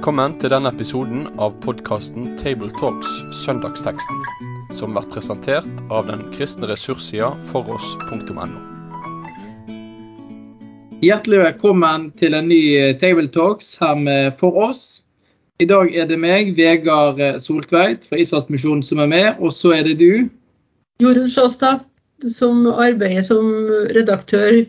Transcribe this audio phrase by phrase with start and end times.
[0.00, 3.10] Velkommen til denne episoden av podkasten Tabletalks
[3.42, 4.22] Søndagsteksten,
[4.72, 8.46] som blir presentert av den kristne ressurssida foross.no.
[11.04, 12.62] Hjertelig velkommen til en ny
[13.02, 15.02] Tabletalks her med For oss.
[15.60, 19.84] I dag er det meg, Vegard Soltveit fra Israelsmisjonen som er med, og så er
[19.84, 20.30] det du.
[21.04, 21.84] Jorunn Sjåstad,
[22.24, 23.52] som arbeider som
[23.92, 24.62] redaktør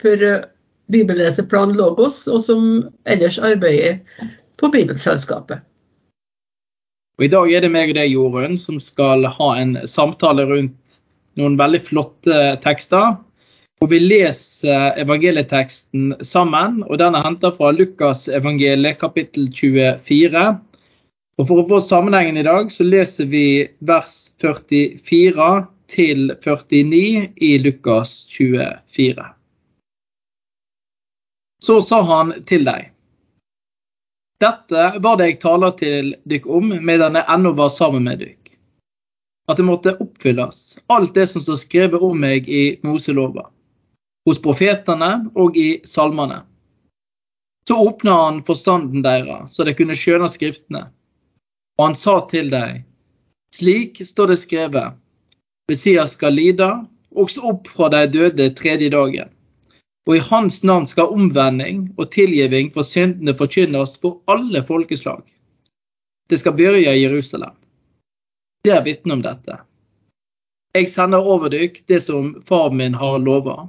[0.00, 0.26] for
[0.90, 2.68] Bibelleseplan Logos, og som
[3.04, 4.00] ellers arbeider
[4.60, 5.64] på Bibelselskapet.
[7.18, 11.00] Og I dag er det meg og deg, Jorunn, som skal ha en samtale rundt
[11.40, 13.18] noen veldig flotte tekster.
[13.80, 20.46] Og Vi leser evangelieteksten sammen, og den er hentet fra Lukas evangeliet kapittel 24.
[21.40, 25.50] Og For å få sammenhengen i dag, så leser vi vers 44
[25.88, 29.24] til 49 i Lukas 24.
[31.64, 32.92] Så sa han til deg.
[34.40, 38.52] Dette var det jeg taler til dykk om medan jeg ennå var sammen med dykk.
[39.50, 43.50] At det måtte oppfylles, alt det som står skrevet om meg i Moselova,
[44.28, 46.44] hos profetene og i salmene.
[47.68, 50.86] Så åpna han forstanden deres, så de kunne skjønne skriftene.
[51.76, 52.80] Og han sa til deg,
[53.56, 54.96] slik står det skrevet,
[55.70, 56.70] Messias skal lide,
[57.10, 59.28] også opp fra de døde tredje dagen
[60.08, 65.22] og i hans navn skal omvending og tilgivning for syndene forkynnes for alle folkeslag.
[66.30, 67.56] Det skal begynne i Jerusalem.
[68.64, 69.58] Det er vitne om dette.
[70.74, 73.68] Jeg sender over dere det som far min har lova.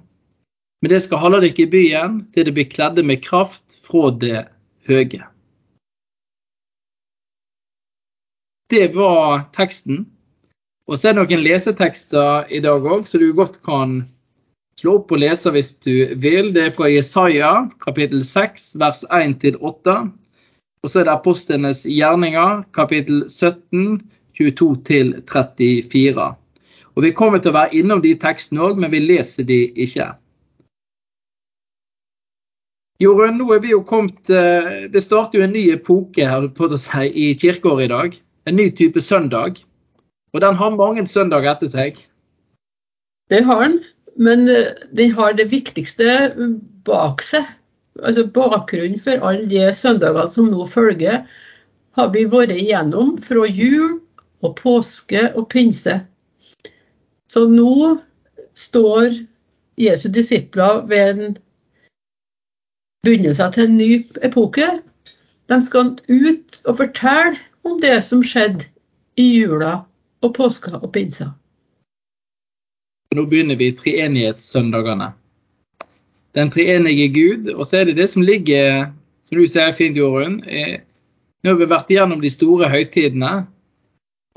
[0.81, 4.45] Men det skal holde dere i byen til det blir kledde med kraft fra det
[4.89, 5.25] høye.
[8.71, 10.05] Det var teksten.
[10.87, 14.01] Og så er det noen lesetekster i dag òg, så du godt kan
[14.81, 16.47] Slå opp og lese hvis du vil.
[16.55, 17.51] Det er fra Jesaja
[17.83, 19.59] kapittel 6 vers 1-8.
[20.81, 23.99] Og så er det apostlenes gjerninger kapittel 17
[24.39, 26.25] 22-34.
[26.95, 30.09] Og Vi kommer til å være innom de tekstene òg, men vi leser de ikke.
[33.01, 36.69] Jorunn, nå er vi jo kommet eh, Det starter jo en ny epoke her på
[36.69, 38.19] å i kirkeåret i dag.
[38.49, 39.61] En ny type søndag.
[40.33, 41.97] Og den har mange søndager etter seg.
[43.29, 43.81] Det har den.
[44.15, 46.31] Men eh, den har det viktigste
[46.85, 47.47] bak seg.
[48.01, 51.25] Altså Bakgrunnen for alle de søndagene som nå følger,
[51.97, 53.99] har vi vært igjennom fra jul
[54.41, 55.97] og påske og pinse.
[57.31, 57.97] Så nå
[58.57, 59.19] står
[59.79, 61.37] Jesu disipler ved en
[63.03, 63.91] begynnelse til en ny
[64.23, 64.67] epoke.
[65.51, 68.67] De skal ut og fortelle om det som skjedde
[69.19, 69.81] i jula
[70.21, 71.31] og påska og pinsa.
[73.11, 75.09] Nå begynner vi treenighetssøndagene.
[76.31, 78.85] Den treenige Gud, og så er det det som ligger,
[79.27, 80.37] som du sier fint, Jorunn.
[81.43, 83.33] Nå har vi vært igjennom de store høytidene.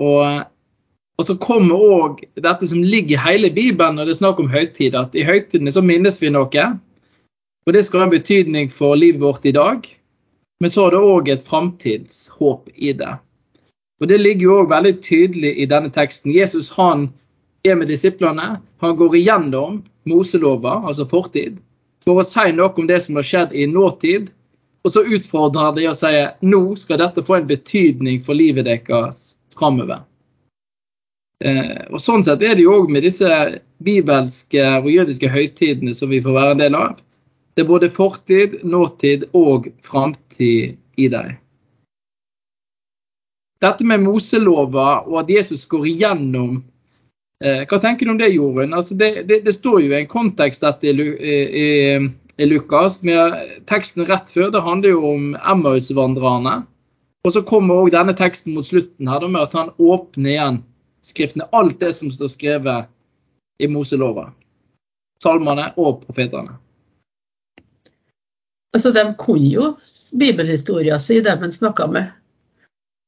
[0.02, 0.42] Og,
[1.14, 4.50] og så kommer òg dette som ligger i hele Bibelen når det er snakk om
[4.50, 6.68] høytid, at i høytidene så minnes vi noe.
[7.64, 9.86] Og det skal ha en betydning for livet vårt i dag.
[10.58, 13.14] Men så er det òg et framtidshåp i det.
[14.02, 16.34] Og Det ligger jo òg veldig tydelig i denne teksten.
[16.34, 17.12] Jesus han
[17.64, 18.60] er med disiplene.
[18.84, 21.60] Han går igjennom Moselova, altså fortid,
[22.04, 24.30] for å si noe om det som har skjedd i nåtid.
[24.84, 28.68] Og så utfordrer han de og sier nå skal dette få en betydning for livet
[28.68, 30.02] deres framover.
[31.44, 33.30] Eh, og Sånn sett er det jo òg med disse
[33.84, 37.00] bibelske og jødiske høytidene som vi får være en del av.
[37.54, 41.32] Det er både fortid, nåtid og framtid i dem.
[43.64, 46.60] Dette med Moselova og at Jesus går igjennom
[47.42, 48.74] hva tenker du om det, Jorunn?
[48.76, 51.68] Altså det, det, det, står jo i en kontekst dette i, i,
[52.36, 53.00] i Lukas.
[53.06, 53.34] Med
[53.68, 56.62] teksten rett før det handler jo om Emmaus-vandrerne.
[57.24, 60.58] Og så kommer òg denne teksten mot slutten her, med at han åpner igjen
[61.04, 61.48] skriftene.
[61.56, 62.90] Alt det som står skrevet
[63.58, 64.28] i Moselova.
[65.22, 66.58] Salmene og profetene.
[68.74, 69.70] Altså, De kunne jo
[70.18, 72.12] bibelhistoria si, dem en snakka med.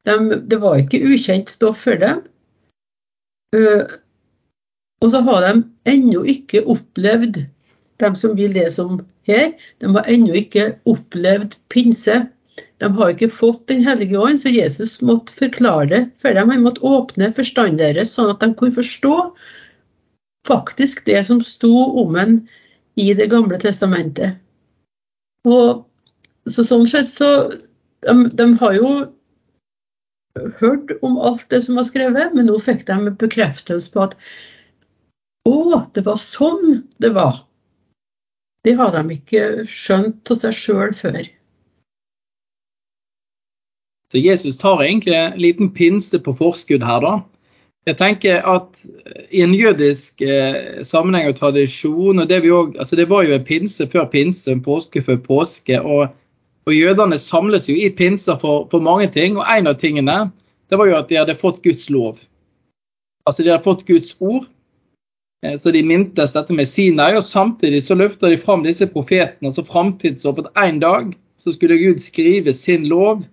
[0.06, 2.22] De, det var ikke ukjent stoff for dem.
[5.04, 5.52] Og så har de
[5.92, 7.42] ennå ikke opplevd,
[8.00, 12.26] de som vil det som her, de har ennå ikke opplevd pinse.
[12.80, 16.52] De har ikke fått Den hellige ånd, så Jesus måtte forklare det for dem.
[16.52, 19.16] Han måtte åpne forstanden deres, sånn at de kunne forstå
[20.46, 22.38] faktisk det som sto om en
[22.96, 24.38] i Det gamle testamentet.
[25.44, 25.84] Og
[26.48, 27.28] så Sånn sett så
[28.06, 28.90] de, de har jo
[30.60, 34.14] hørt om alt det som var skrevet, men nå fikk de bekreftelse på at
[35.94, 37.42] det var sånn det var.
[38.66, 41.22] Det hadde de ikke skjønt av seg sjøl før.
[44.12, 47.14] Så Jesus tar egentlig en liten pinse på forskudd her, da.
[47.86, 48.80] Jeg tenker at
[49.30, 53.44] i en jødisk eh, sammenheng og tradisjon og det, også, altså det var jo en
[53.46, 55.78] pinse før pinse, en påske før påske.
[55.78, 56.08] og,
[56.66, 59.38] og Jødene samles jo i pinser for, for, mange ting.
[59.38, 60.32] og En av tingene
[60.66, 62.18] det var jo at de hadde fått Guds lov.
[63.26, 64.50] Altså De hadde fått Guds ord.
[65.46, 67.14] Eh, så de mintes dette med Sinai.
[67.16, 71.78] og Samtidig så løfter de fram disse profetene som framtidshåp at en dag så skulle
[71.78, 73.24] Gud skrive sin lov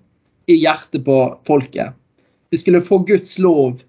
[0.48, 1.18] i hjertet på
[1.48, 1.96] folket.
[2.52, 3.82] De skulle få Guds lov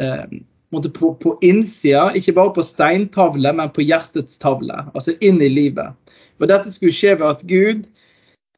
[0.00, 0.24] eh,
[0.70, 4.86] på, på innsida, ikke bare på steintavle, men på hjertets tavle.
[4.94, 5.92] Altså inn i livet.
[6.40, 7.84] Og dette skulle skje ved at Gud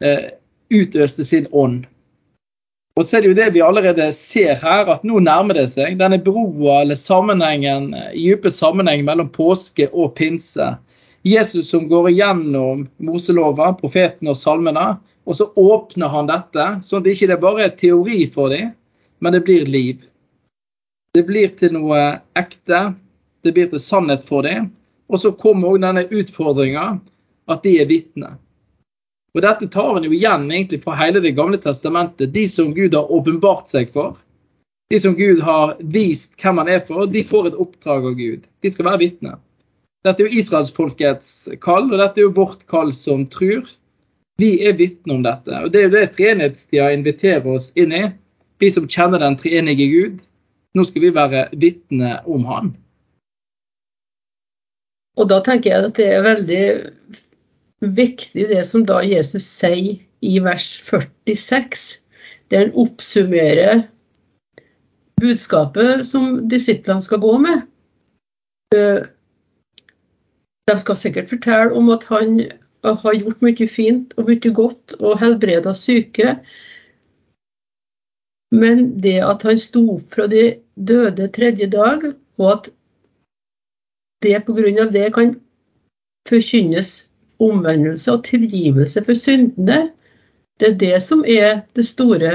[0.04, 0.30] eh,
[0.70, 1.84] utøste sin ånd.
[2.94, 5.96] Og så er det jo det vi allerede ser her, at nå nærmer det seg.
[5.98, 10.68] Denne broa eller sammenhengen, dype sammenheng mellom påske og pinse.
[11.26, 14.92] Jesus som går igjennom Moseloven, profeten og salmene,
[15.26, 18.70] og så åpner han dette, sånn at det ikke bare er teori for dem,
[19.18, 20.04] men det blir liv.
[21.14, 22.00] Det blir til noe
[22.38, 22.92] ekte.
[23.42, 24.70] Det blir til sannhet for dem.
[25.10, 26.86] Og så kommer òg denne utfordringa
[27.50, 28.38] at de er vitner.
[29.34, 32.32] Og Dette tar en jo igjen egentlig fra hele Det gamle testamentet.
[32.34, 34.14] De som Gud har åpenbart seg for,
[34.92, 38.44] de som Gud har vist hvem han er for, de får et oppdrag av Gud.
[38.62, 39.40] De skal være vitner.
[40.04, 41.30] Dette er jo israelsfolkets
[41.64, 43.64] kall, og dette er jo vårt kall som tror.
[44.38, 45.62] Vi er vitner om dette.
[45.64, 48.04] Og Det er jo det treenighetstida inviterer oss inn i.
[48.60, 50.22] Vi som kjenner den treenige Gud,
[50.74, 52.74] nå skal vi være vitne om han.
[55.14, 56.62] Og da tenker jeg at det er veldig
[57.96, 61.84] viktig det som da Jesus sier i vers 46,
[62.50, 63.84] der han oppsummerer
[65.20, 67.64] budskapet som disiplene skal gå med.
[68.74, 69.04] Eh,
[70.64, 72.38] de skal sikkert fortelle om at han
[72.84, 76.38] har gjort mye fint og mye godt og helbreda syke.
[78.54, 80.44] Men det at han sto opp fra de
[80.74, 82.04] døde tredje dag,
[82.38, 82.70] og at
[84.24, 84.84] det pga.
[84.92, 85.34] det kan
[86.28, 87.10] forkynnes
[87.42, 89.90] omvendelse og tilgivelse for syndene,
[90.60, 92.34] det er det som er det store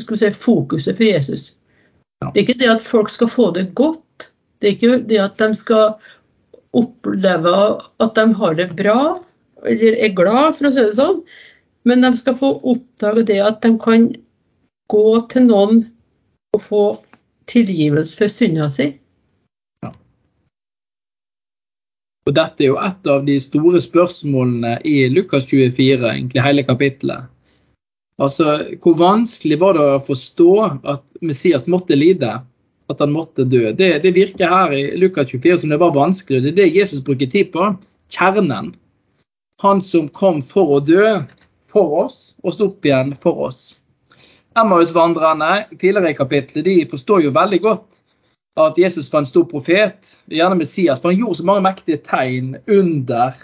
[0.00, 1.52] si, fokuset for Jesus.
[2.24, 4.30] Det er ikke det at folk skal få det godt,
[4.60, 5.94] det er ikke det at de skal
[6.74, 7.54] oppleve
[8.00, 9.00] at de har det bra,
[9.64, 11.22] eller er glad, for å si det sånn,
[11.84, 14.08] men de skal få oppdage det at de kan
[14.90, 15.84] gå til noen
[16.54, 16.84] og få
[17.50, 18.88] tilgivelse for synda si.
[19.84, 19.90] Ja.
[22.24, 27.28] Og Dette er jo et av de store spørsmålene i Lukas 24, egentlig hele kapittelet.
[28.18, 30.50] Altså, Hvor vanskelig var det å forstå
[30.94, 32.38] at Messias måtte lide?
[32.88, 33.72] At han måtte dø?
[33.72, 36.42] Det, det virker her i Lukas 24 som det var vanskelig.
[36.44, 37.72] Det er det Jesus bruker tid på.
[38.12, 38.74] Kjernen.
[39.64, 41.24] Han som kom for å dø
[41.72, 43.74] for oss og sto opp igjen for oss.
[44.54, 48.03] Emmaus-vandrerne tidligere i kapittelet de forstår jo veldig godt
[48.60, 52.54] at Jesus var en stor profet, gjerne Messias, for han gjorde så mange mektige tegn
[52.70, 53.34] under.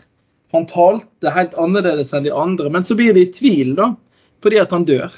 [0.55, 3.93] Han talte helt annerledes enn de andre, men så blir de i tvil, da,
[4.43, 5.11] fordi at han dør.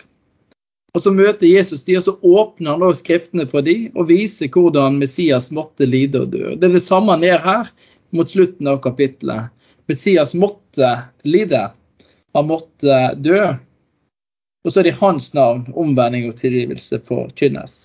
[0.92, 4.50] Og Så møter Jesus de, og så åpner han også skriftene for de, og viser
[4.52, 6.52] hvordan Messias måtte lide og dø.
[6.52, 7.70] Det er det samme ned her
[8.12, 9.48] mot slutten av kapittelet.
[9.88, 10.90] Messias måtte
[11.24, 11.70] lide.
[12.36, 13.40] Han måtte dø.
[14.62, 17.81] Og så er det i hans navn omvending og tilgivelse forkynnes.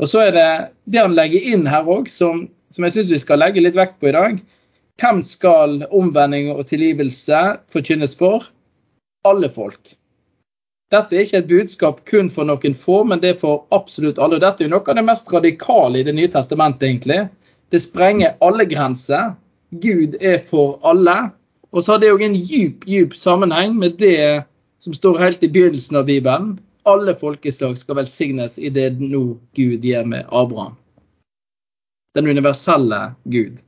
[0.00, 0.48] Og så er det
[0.92, 3.96] det han legger inn her òg, som, som, jeg syns vi skal legge litt vekt
[4.00, 4.40] på i dag.
[5.00, 7.40] Hvem skal omvending og tilgivelse
[7.72, 8.44] forkynnes for?
[9.28, 9.96] Alle folk.
[10.92, 14.38] Dette er ikke et budskap kun for noen få, men det er for absolutt alle.
[14.38, 17.26] Og dette er jo noe av det mest radikale i Det nye testamentet, egentlig.
[17.74, 19.34] Det sprenger alle grenser.
[19.82, 21.32] Gud er for alle.
[21.72, 24.44] Og så har det òg en djup, djup sammenheng med det
[24.78, 26.54] som står helt i begynnelsen av Bibelen.
[26.86, 29.22] Alle folkeslag skal velsignes i det nå
[29.58, 30.76] Gud gjør med Abraham.
[32.14, 33.58] Den universelle Gud.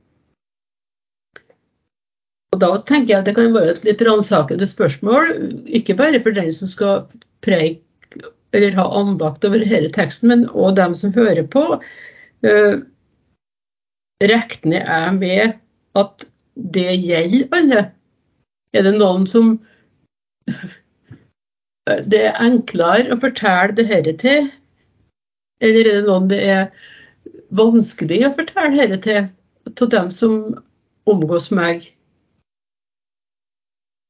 [2.53, 5.35] Og Da tenker jeg at det kan være et litt ransakende spørsmål,
[5.67, 7.03] ikke bare for den som skal
[7.45, 7.83] preike
[8.51, 11.77] eller ha andakt over denne teksten, men òg dem som hører på.
[12.41, 12.81] Uh,
[14.23, 15.59] regner jeg med
[15.99, 17.83] at det gjelder alle?
[18.73, 19.57] Er det noen som
[22.09, 24.49] det er enklere å fortelle det dette til,
[25.61, 26.65] eller er det noen det er
[27.55, 29.29] vanskelig å fortelle dette til,
[29.75, 30.35] til dem som
[31.09, 31.87] omgås meg?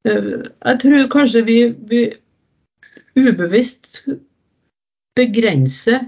[0.07, 1.59] Eh, jeg tror kanskje vi,
[1.91, 2.03] vi
[3.19, 4.03] ubevisst
[5.19, 6.05] begrenser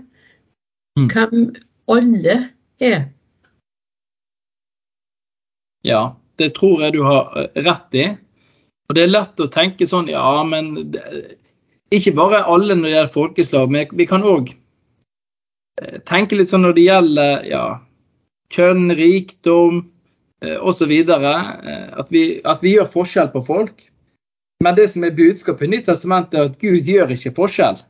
[0.99, 1.07] mm.
[1.11, 1.47] hvem
[1.91, 2.37] alle
[2.79, 3.09] er.
[5.83, 8.07] Ja, det tror jeg du har rett i.
[8.89, 10.73] Og det er lett å tenke sånn Ja, men
[11.91, 14.53] ikke bare alle når det gjelder folkeslag, men vi kan òg
[16.07, 17.65] tenke litt sånn når det gjelder ja,
[18.53, 19.83] kjønn, rikdom
[20.41, 20.91] osv.
[21.11, 23.87] At, vi, at vi gjør forskjell på folk.
[24.61, 27.81] Men det som er budskapet i Nyttestamentet, er at Gud gjør ikke forskjell.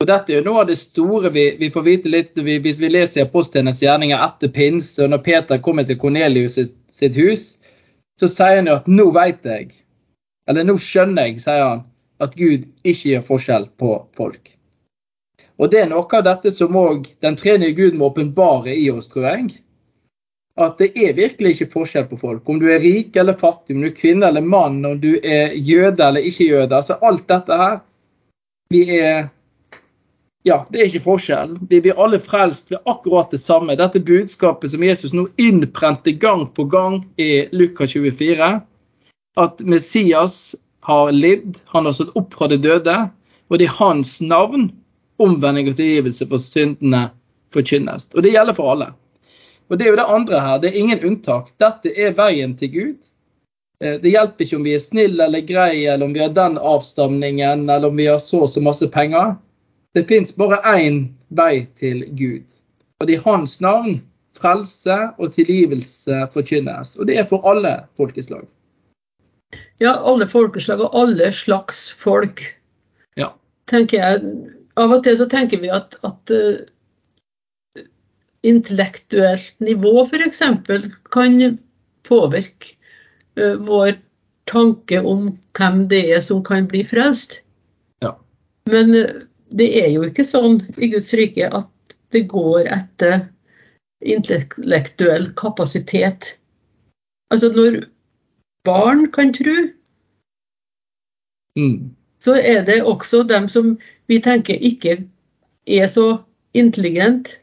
[0.00, 2.80] Og Dette er jo noe av det store vi, vi får vite litt vi, hvis
[2.80, 4.96] vi leser apostlenes gjerninger etter pinse.
[5.04, 7.54] Og når Peter kommer til Kornelius sitt, sitt hus,
[8.20, 9.76] så sier han jo at 'nå veit jeg',
[10.48, 11.84] eller 'nå skjønner jeg', sier han,
[12.20, 14.52] at Gud ikke gjør forskjell på folk.
[15.60, 19.10] Og Det er noe av dette som òg den tredje Gud må åpenbare i oss,
[19.12, 19.58] tror jeg.
[20.60, 22.48] At det er virkelig ikke forskjell på folk.
[22.48, 25.52] Om du er rik eller fattig, om du er kvinne eller mann, om du er
[25.56, 26.76] jøde eller ikke jøde.
[26.76, 27.76] altså Alt dette her.
[28.72, 29.28] Vi er
[30.42, 31.58] ja, det er ikke forskjell.
[31.68, 33.76] Vi blir alle frelst ved akkurat det samme.
[33.76, 38.48] Dette budskapet som Jesus nå innprente gang på gang i Lukas 24,
[39.36, 42.96] at Messias har lidd, han har stått opp fra de døde,
[43.50, 44.70] og det er hans navn
[45.20, 47.08] omvending og tilgivelse for syndene
[47.54, 48.08] forkynnes.
[48.14, 48.90] Og det gjelder for alle.
[49.70, 50.58] Og det er jo det andre her.
[50.58, 51.52] Det er ingen unntak.
[51.62, 52.98] Dette er veien til Gud.
[53.84, 56.58] Eh, det hjelper ikke om vi er snille eller greie, eller om vi har den
[56.58, 59.36] avstamningen, eller om vi har så og så masse penger.
[59.94, 62.46] Det fins bare én vei til Gud.
[63.00, 64.00] Og det er hans navn
[64.40, 66.96] frelse og tilgivelse forkynnes.
[66.98, 68.46] Og det er for alle folkeslag.
[69.80, 72.42] Ja, alle folkeslag og alle slags folk.
[73.18, 73.32] Ja.
[73.70, 74.34] Tenker jeg.
[74.80, 76.60] Av og til så tenker vi at, at uh,
[78.46, 80.42] intellektuelt nivå f.eks.
[81.12, 81.40] kan
[82.06, 82.76] påvirke
[83.40, 83.96] uh, vår
[84.50, 87.40] tanke om hvem det er som kan bli frelst.
[88.04, 88.14] Ja.
[88.70, 89.26] Men uh,
[89.56, 93.24] det er jo ikke sånn i Guds rike at det går etter
[94.00, 96.36] intellektuell kapasitet.
[97.30, 97.82] Altså når
[98.64, 99.56] barn kan tro,
[101.56, 101.94] mm.
[102.20, 104.98] så er det også dem som vi tenker ikke
[105.66, 106.18] er så
[106.54, 107.40] intelligent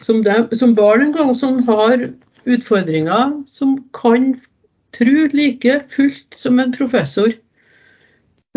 [0.00, 2.10] som, dem, som barn en gang, som har
[2.44, 4.34] utfordringer, som kan
[4.92, 7.32] tro like fullt som en professor.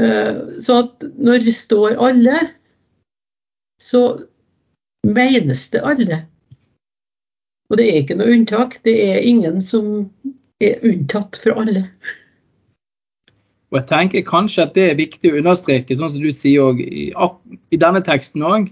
[0.02, 2.42] Eh, så at når det står alle,
[3.82, 4.26] så
[5.08, 6.26] menes det alle.
[7.70, 8.80] Og det er ikke noe unntak.
[8.86, 10.10] Det er ingen som
[10.64, 11.86] er unntatt for alle.
[13.68, 16.86] Og jeg tenker kanskje at det er viktig å understreke, sånn som du sier også,
[16.88, 17.08] i,
[17.76, 18.70] i, denne teksten òg.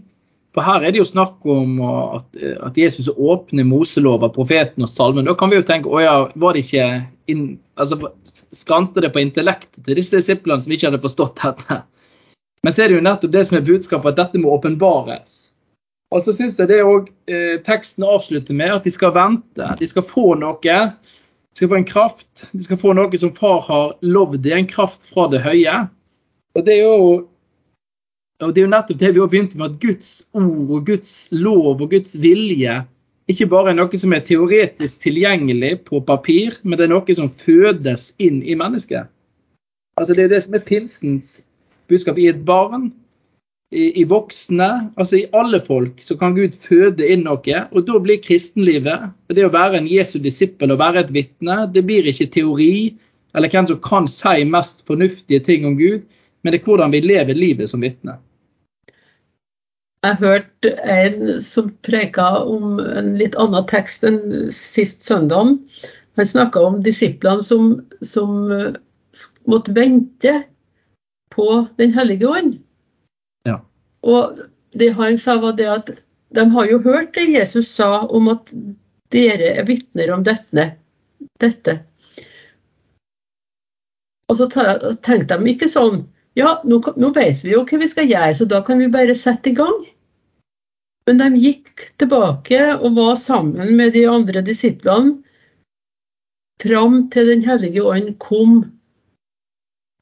[0.55, 2.29] For her er det jo snakk om at,
[2.63, 5.27] at Jesus åpner Moseloven, profeten og salmen.
[5.27, 6.85] Da kan vi jo tenke å ja, var det ikke
[7.31, 8.13] inn, altså,
[8.55, 11.81] Skrante det på intellektet til disse disiplene som ikke hadde forstått dette?
[12.63, 15.41] Men så er det jo nettopp det som er budskapet, at dette må åpenbares.
[16.15, 19.67] Og så syns jeg det òg eh, teksten avslutter med at de skal vente.
[19.81, 20.79] De skal få noe.
[21.55, 22.49] De skal få en kraft.
[22.51, 25.85] De skal få noe som far har lovd dem, en kraft fra det høye.
[26.55, 26.97] Og det er jo
[28.43, 31.13] og det er jo nettopp det vi har begynt med, at Guds ord og Guds
[31.31, 32.81] lov og Guds vilje
[33.31, 37.31] ikke bare er noe som er teoretisk tilgjengelig på papir, men det er noe som
[37.31, 39.07] fødes inn i mennesket.
[39.95, 41.39] Altså Det er det som er pinsens
[41.87, 42.91] budskap i et barn,
[43.73, 47.63] i, i, voksne, altså i alle folk, så kan Gud føde inn noe.
[47.71, 51.85] Og da blir kristenlivet, det å være en Jesu disippel og være et vitne, det
[51.87, 52.75] blir ikke teori
[53.35, 56.05] eller hvem som kan si mest fornuftige ting om Gud,
[56.41, 58.15] men det er hvordan vi lever livet som vitne.
[60.05, 65.55] Jeg hørte en som preka om en litt annen tekst enn sist søndag.
[66.15, 67.71] Han snakka om disiplene som,
[68.05, 68.45] som
[69.49, 70.35] måtte vente
[71.33, 72.59] på Den hellige ånd.
[74.05, 74.39] Og
[74.77, 75.91] det han sa, var det at
[76.35, 78.51] de har jo hørt det Jesus sa om at
[79.13, 80.71] dere er vitner om dette.
[81.39, 81.77] dette.
[84.29, 88.09] Og så tenkte de ikke sånn Ja, nå, nå vet vi jo hva vi skal
[88.09, 89.85] gjøre, så da kan vi bare sette i gang.
[91.07, 95.21] Men de gikk tilbake og var sammen med de andre disiplene
[96.59, 98.57] fram til Den hellige ånd kom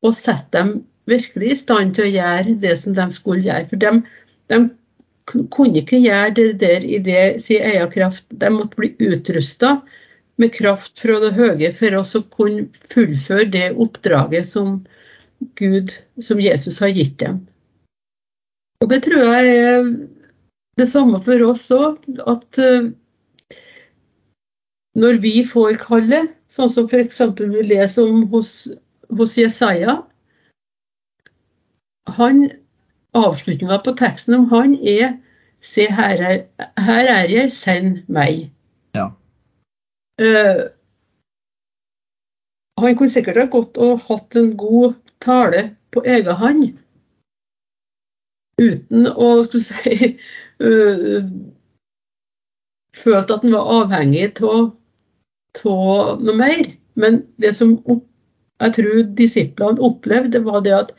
[0.03, 0.73] og satte dem
[1.09, 3.67] virkelig i stand til å gjøre det som de skulle gjøre.
[3.69, 3.91] For de,
[4.51, 4.61] de
[5.53, 8.25] kunne ikke gjøre det der i det sin egen kraft.
[8.29, 9.77] De måtte bli utrusta
[10.41, 14.79] med kraft fra det høye for å kunne fullføre det oppdraget som
[15.59, 15.93] Gud,
[16.23, 17.43] som Jesus har gitt dem.
[18.81, 19.85] Og Det tror jeg er
[20.79, 22.03] det samme for oss òg.
[22.27, 22.89] At uh,
[24.99, 27.21] når vi får kallet, sånn som f.eks.
[27.39, 28.67] vi leser om hos,
[29.13, 30.01] hos Jesaja,
[32.17, 32.45] han,
[33.13, 35.13] Avslutninga på teksten om han er
[35.63, 36.39] Se, her er,
[36.83, 38.49] her er jeg, send meg.
[38.97, 39.05] Ja.
[40.19, 40.65] Uh,
[42.83, 46.65] han kunne sikkert ha gått og hatt en god tale på egen hånd.
[48.61, 50.09] uten å skulle si
[50.61, 51.23] uh,
[53.03, 54.73] følt at han var avhengig av
[55.63, 56.73] noe mer.
[56.99, 60.93] Men det som jeg tror disiplene opplevde, var det at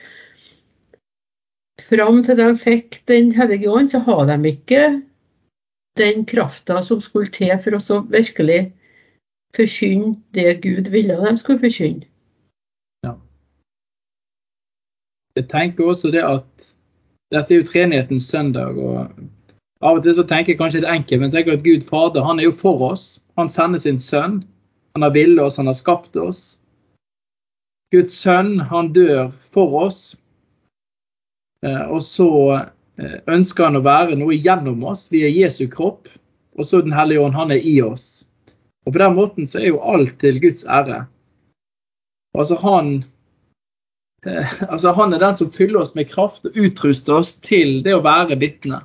[1.89, 5.03] fram til de fikk Den hellige ånd, så har de ikke
[5.99, 8.73] den krafta som skulle til for å virkelig
[9.55, 12.07] forkynne det Gud ville de skulle forkynne.
[13.07, 13.15] Ja.
[15.37, 16.73] Jeg tenker også det at
[17.35, 18.79] dette er jo treenighetens søndag.
[18.79, 19.11] og
[19.83, 22.41] Av og til så tenker jeg kanskje er enkelt, men tenker at Gud Fader han
[22.41, 23.21] er jo for oss.
[23.39, 24.43] Han sender sin sønn.
[24.95, 26.59] Han har villet oss, han har skapt oss.
[27.95, 30.15] Guds sønn, han dør for oss.
[31.65, 35.09] Eh, og så eh, ønsker han å være noe gjennom oss.
[35.13, 36.11] Vi er Jesu kropp.
[36.55, 38.29] Og så Den hellige ånd, han er i oss.
[38.87, 41.05] Og på den måten så er jo alt til Guds ære.
[42.39, 43.05] Altså han,
[44.27, 47.97] eh, altså han er den som fyller oss med kraft og utruster oss til det
[47.97, 48.83] å være vitne.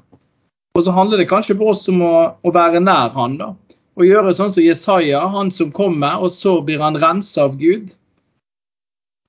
[0.77, 3.53] Og så handler det kanskje for oss om å, å være nær han da.
[3.99, 7.89] Og gjøre sånn som Jesaja, han som kommer, og så blir han rensa av Gud.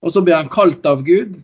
[0.04, 1.40] Og så blir han kalt av Gud.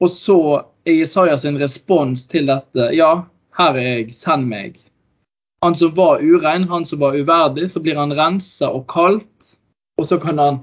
[0.00, 0.38] Og så
[0.86, 3.10] er Isaias respons til dette ja,
[3.58, 4.78] her er jeg, send meg.
[5.64, 9.56] Han som var urein, han som var uverdig, så blir han rensa og kalt.
[9.98, 10.60] Og så kan han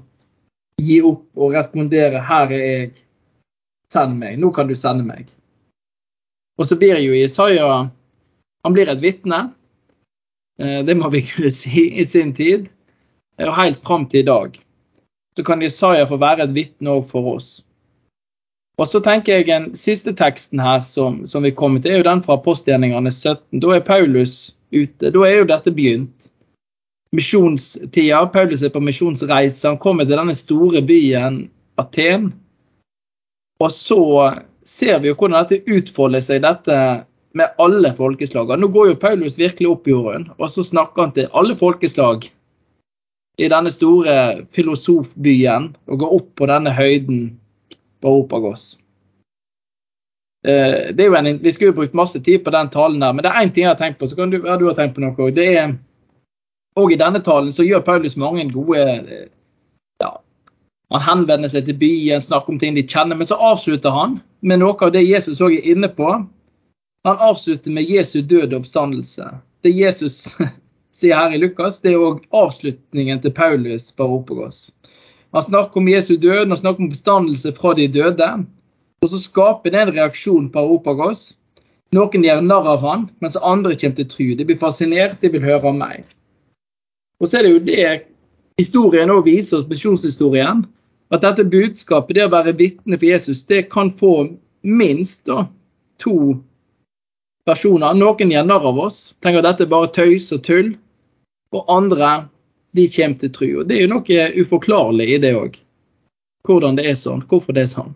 [0.80, 2.92] gi opp og respondere 'Her er jeg,
[3.92, 4.38] send meg'.
[4.40, 5.28] Nå kan du sende meg.
[6.58, 7.88] Og så blir jo Isaiah
[8.64, 9.52] Han blir et vitne.
[10.58, 12.68] Eh, det må vi kunne si i sin tid.
[13.38, 14.58] Og helt fram til i dag.
[15.36, 17.62] Så kan Isaiah få være et vitne òg for oss.
[18.76, 22.08] Og så tenker jeg en siste teksten her som, som vi kommer til, er jo
[22.10, 23.60] den fra Postgjerningene 17.
[23.62, 24.34] Da er Paulus
[24.74, 25.12] ute.
[25.14, 26.28] Da er jo dette begynt.
[27.16, 28.20] Misjonstida.
[28.34, 29.64] Paulus er på misjonsreise.
[29.68, 31.46] Han kommer til denne store byen
[31.80, 32.34] Aten.
[33.64, 34.02] Og så
[34.66, 36.76] ser vi jo hvordan dette utfolder seg, dette
[37.36, 38.52] med alle folkeslag.
[38.60, 42.28] Nå går jo Paulus virkelig opp jorden, og så snakker han til alle folkeslag
[43.36, 47.26] i denne store filosofbyen og går opp på denne høyden
[48.00, 48.76] på Opagos.
[50.46, 53.42] Eh, en, Vi skulle jo brukt masse tid på den talen der, men det er
[53.42, 54.06] én ting jeg har tenkt på.
[54.06, 55.74] så kan du, ja, du har tenkt på noe, det er,
[56.76, 59.28] og I denne talen så gjør Paulus mange gode eh,
[60.00, 60.12] ja,
[60.92, 64.60] Han henvender seg til byen, snakker om ting de kjenner, men så avslutter han med
[64.60, 66.12] noe av det Jesus òg er inne på.
[67.06, 69.30] Han avslutter med Jesu død og oppstandelse.
[69.62, 70.36] Det Jesus
[70.96, 74.68] sier her i Lukas, det er òg avslutningen til Paulus på Ropagos.
[75.36, 78.28] Han snakker om Jesu død, han snakker om bestandelse fra de døde.
[79.04, 81.34] Og så skaper det en reaksjon på Europagos.
[81.92, 84.28] Noen gjør narr av han, mens andre kommer til tro.
[84.38, 86.06] De blir fascinert, de vil høre om meg.
[87.20, 87.84] Og så er det jo det
[88.56, 90.64] historien òg viser oss, misjonshistorien,
[91.12, 94.14] at dette budskapet, det å være vitne for Jesus, det kan få
[94.64, 95.44] minst da,
[96.00, 96.38] to
[97.44, 97.92] personer.
[97.92, 100.72] Noen gjør narr av oss, tenker at dette er bare tøys og tull.
[101.52, 102.30] Og andre
[102.76, 103.46] de kommer til tru.
[103.60, 105.60] Og Det er jo noe uforklarlig i det òg.
[106.46, 107.24] Hvordan det er sånn.
[107.30, 107.94] Hvorfor det er sånn.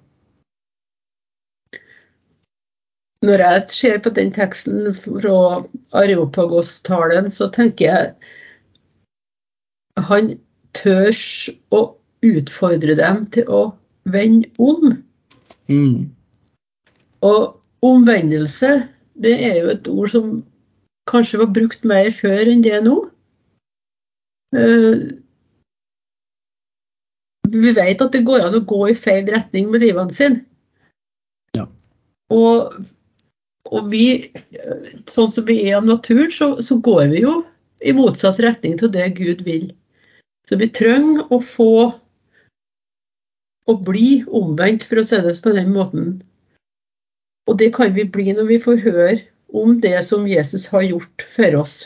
[3.20, 8.14] når jeg ser på den teksten fra Areopagos-talen, så tenker jeg
[10.00, 10.32] han
[10.76, 11.12] tør
[11.76, 11.82] å
[12.24, 13.62] utfordre dem til å
[14.08, 14.94] vende om.
[15.68, 16.08] Mm.
[17.26, 18.88] Og omvendelse,
[19.20, 20.32] det er jo et ord som
[21.10, 23.02] kanskje var brukt mer før enn det er nå.
[24.56, 25.16] Uh,
[27.50, 30.44] vi vet at det går an å gå i feil retning med livene sine.
[31.56, 31.66] Ja.
[32.30, 32.74] Og
[33.70, 34.04] og vi,
[35.10, 37.34] sånn som vi er av naturen, så, så, går vi jo
[37.80, 39.68] i motsatt retning til det Gud vil.
[40.48, 41.74] Så vi trenger å få
[43.70, 46.08] å bli omvendt, for å si det på den måten.
[47.46, 49.18] Og det kan vi bli når vi får høre
[49.54, 51.76] om det som Jesus har gjort for oss.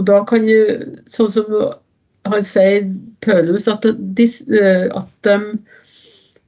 [0.00, 0.56] Og da kan du,
[1.10, 1.50] sånn som
[2.30, 2.86] han sier,
[3.24, 4.26] Paulus, at, de,
[4.96, 5.36] at de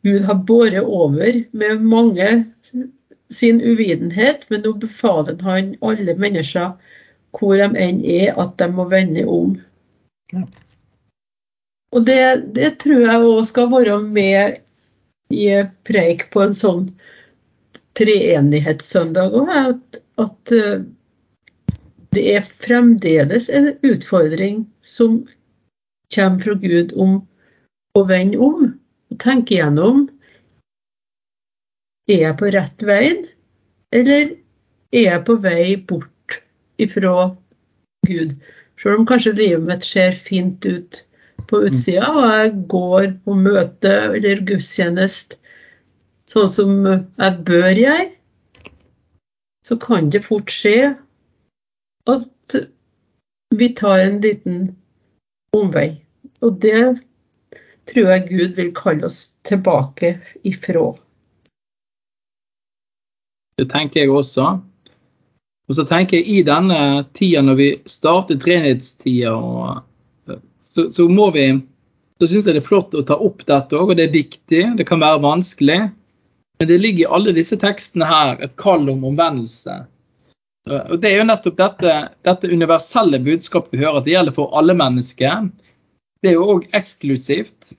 [0.02, 2.30] Gud har båret over med mange
[3.30, 6.72] sin uvitenhet, men nå befaler han alle mennesker,
[7.36, 9.54] hvor de enn er, at de må vende om.
[11.92, 12.18] Og det,
[12.56, 14.58] det tror jeg òg skal være med
[15.32, 15.46] i
[15.86, 16.86] preik på en sånn
[17.96, 20.82] treenighetssøndag òg, at, at eh,
[22.12, 25.22] det er fremdeles en utfordring som
[26.14, 27.20] kommer fra Gud om
[27.96, 28.66] å vende om
[29.12, 30.06] og tenke gjennom
[32.10, 33.04] er jeg på rett vei,
[33.94, 34.32] eller
[34.92, 36.40] er jeg på vei bort
[36.82, 37.30] ifra
[38.08, 38.34] Gud?
[38.80, 41.04] Selv om kanskje livet mitt ser fint ut
[41.48, 45.38] på utsida, og jeg går på møte eller gudstjeneste
[46.32, 48.10] sånn som jeg bør gjøre,
[49.62, 50.92] så kan det fort skje
[52.10, 52.56] at
[53.54, 54.76] vi tar en liten
[55.56, 56.02] omvei.
[56.40, 56.98] Og det
[57.90, 60.16] tror jeg Gud vil kalle oss tilbake
[60.48, 60.90] ifra.
[63.58, 64.46] Det tenker jeg også.
[65.68, 69.34] Og så tenker jeg i denne tida, når vi starter treenighetstida,
[70.60, 71.52] så, så må vi
[72.22, 74.60] Så syns jeg det er flott å ta opp dette òg, og det er viktig.
[74.78, 75.78] Det kan være vanskelig.
[76.60, 79.74] Men det ligger i alle disse tekstene her et kall om omvendelse.
[80.70, 84.52] Og Det er jo nettopp dette, dette universelle budskapet vi hører, at det gjelder for
[84.58, 85.48] alle mennesker.
[86.22, 87.72] Det er jo òg eksklusivt.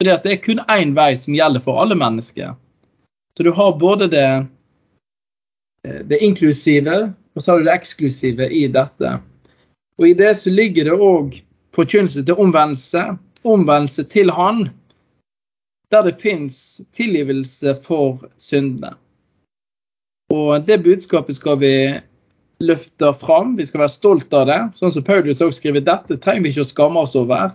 [0.00, 2.56] Fordi at det er kun én vei som gjelder for alle mennesker.
[3.36, 4.46] Så du har både det,
[6.10, 9.12] det inklusive, og så har du det eksklusive i dette.
[9.98, 11.38] Og i det så ligger det òg
[11.76, 13.04] forkynnelse til omvendelse.
[13.42, 14.68] Omvendelse til Han,
[15.90, 18.94] der det fins tilgivelse for syndene.
[20.32, 21.74] Og det budskapet skal vi
[22.62, 24.60] løfte fram, vi skal være stolt av det.
[24.78, 27.52] Sånn som Paulus også skriver, dette trenger vi ikke å skamme oss over.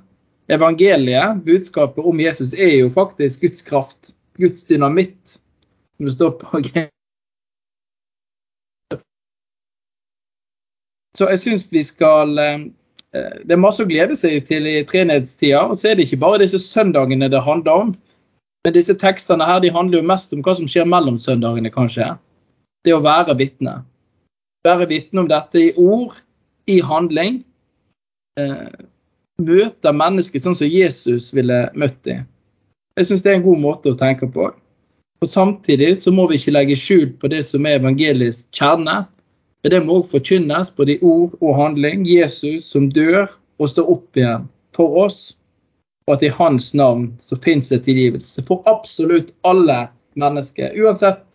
[0.52, 5.40] Evangeliet, budskapet om Jesus, er jo faktisk Guds kraft, Guds dynamitt,
[5.98, 6.62] som det står på
[11.18, 12.60] Så jeg syns vi skal eh,
[13.10, 15.64] Det er masse å glede seg til i treenighetstida.
[15.66, 17.96] Og så er det ikke bare disse søndagene det handler om.
[18.68, 22.12] Men disse tekstene her de handler jo mest om hva som skjer mellom søndagene, kanskje
[22.88, 23.82] det å være vitne.
[24.68, 26.16] Være vitne om dette i ord,
[26.68, 27.42] i handling.
[28.40, 28.86] Eh,
[29.38, 32.26] møte mennesket sånn som Jesus ville møtt dem.
[32.98, 34.50] Jeg syns det er en god måte å tenke på.
[35.22, 39.04] Og Samtidig så må vi ikke legge skjul på det som er evangelisk kjerne.
[39.64, 42.06] Men det må også forkynnes både i ord og handling.
[42.06, 43.26] Jesus som dør
[43.58, 44.48] og står opp igjen
[44.78, 45.36] for oss.
[46.08, 50.78] Og at i hans navn så finnes det tilgivelse for absolutt alle mennesker.
[50.78, 51.26] Uansett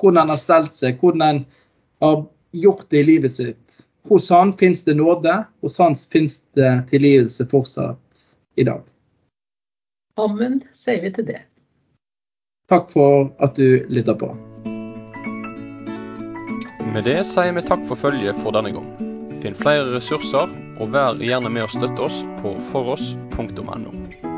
[0.00, 1.44] hvordan han har stelt seg, hvordan han
[2.04, 2.24] har
[2.56, 3.82] gjort det i livet sitt.
[4.08, 8.24] Hos han finnes det nåde, hos hans finnes det tilgivelse fortsatt
[8.56, 8.82] i dag.
[10.20, 11.42] Amen, sier vi til det.
[12.70, 14.32] Takk for at du lytter på.
[16.90, 18.88] Med det sier vi takk for følget for denne gang.
[19.40, 24.29] Finn flere ressurser, og vær gjerne med å støtte oss på foross.no.